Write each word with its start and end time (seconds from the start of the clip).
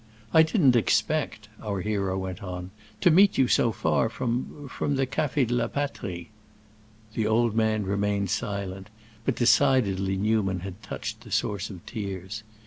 "I 0.33 0.41
didn't 0.41 0.75
expect," 0.75 1.47
our 1.61 1.81
hero 1.81 2.17
went 2.17 2.41
on, 2.41 2.71
"to 3.01 3.11
meet 3.11 3.37
you 3.37 3.47
so 3.47 3.71
far 3.71 4.09
from—from 4.09 4.95
the 4.95 5.05
Café 5.05 5.45
de 5.45 5.53
la 5.53 5.67
Patrie." 5.67 6.29
The 7.13 7.27
old 7.27 7.53
man 7.55 7.83
remained 7.83 8.31
silent, 8.31 8.89
but 9.25 9.35
decidedly 9.35 10.17
Newman 10.17 10.61
had 10.61 10.81
touched 10.81 11.21
the 11.21 11.29
source 11.29 11.69
of 11.69 11.85
tears. 11.85 12.41